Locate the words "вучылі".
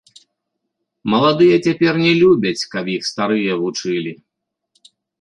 3.63-4.11